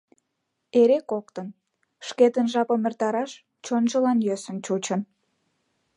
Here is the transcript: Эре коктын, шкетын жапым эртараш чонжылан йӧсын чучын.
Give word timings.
Эре 0.81 0.99
коктын, 1.11 1.47
шкетын 2.07 2.45
жапым 2.53 2.81
эртараш 2.87 3.31
чонжылан 3.65 4.17
йӧсын 4.27 4.57
чучын. 4.65 5.01